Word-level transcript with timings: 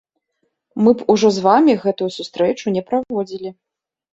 Мы 0.87 0.93
б 1.01 1.05
ужо 1.15 1.27
з 1.35 1.43
вамі 1.47 1.73
гэтую 1.83 2.09
сустрэчу 2.17 2.65
не 2.79 2.85
праводзілі. 2.89 3.49